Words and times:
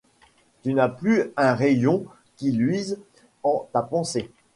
Tu 0.63 0.73
n’as 0.73 0.89
plus 0.89 1.29
un 1.37 1.53
rayon 1.53 2.05
qui 2.35 2.51
luise 2.51 2.97
en 3.43 3.69
ta 3.71 3.83
pensée. 3.83 4.31